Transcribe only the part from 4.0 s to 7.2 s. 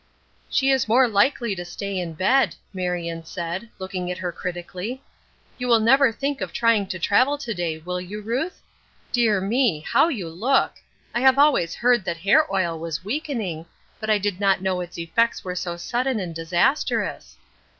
at her critically. "You will never think of trying to